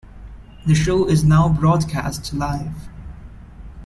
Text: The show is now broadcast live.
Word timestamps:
The 0.65 0.73
show 0.73 1.07
is 1.07 1.23
now 1.23 1.47
broadcast 1.47 2.33
live. 2.33 2.89